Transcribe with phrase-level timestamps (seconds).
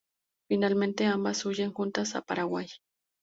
[0.49, 2.65] Finalmente ambas huyen juntas a Paraguay.